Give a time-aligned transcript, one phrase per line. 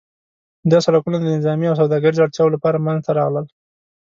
[0.71, 3.45] دا سړکونه د نظامي او سوداګریز اړتیاوو لپاره منځته راغلل.